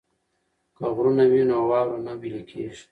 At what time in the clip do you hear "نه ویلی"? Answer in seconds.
2.05-2.41